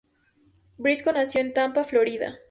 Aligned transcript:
Brisco 0.79 1.11
nació 1.13 1.41
en 1.41 1.53
Tampa, 1.53 1.83
Florida. 1.83 2.39